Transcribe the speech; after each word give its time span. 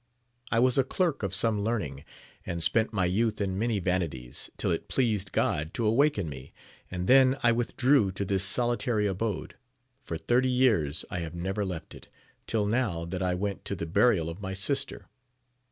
I 0.51 0.57
was 0.57 0.79
a 0.79 0.83
clerk 0.83 1.21
of 1.21 1.31
some 1.35 1.61
learning, 1.61 2.03
and 2.43 2.63
spent 2.63 2.91
my 2.91 3.05
youth 3.05 3.39
in 3.39 3.59
many 3.59 3.77
vanities, 3.77 4.49
till 4.57 4.71
it 4.71 4.87
pleased 4.87 5.31
God 5.31 5.75
to 5.75 5.85
awaken 5.85 6.27
me, 6.27 6.53
and 6.89 7.05
then 7.07 7.37
I 7.43 7.51
withdrew 7.51 8.11
to 8.13 8.25
this 8.25 8.43
soli 8.43 8.77
tary 8.77 9.05
abode: 9.05 9.53
for 10.01 10.17
thirty 10.17 10.49
years 10.49 11.05
I 11.11 11.19
have 11.19 11.35
never 11.35 11.63
left 11.63 11.93
it, 11.93 12.07
till 12.47 12.65
now 12.65 13.05
that 13.05 13.21
I 13.21 13.35
went 13.35 13.63
to 13.65 13.75
the 13.75 13.85
burial 13.85 14.27
of 14.27 14.41
my 14.41 14.55
sister. 14.55 15.05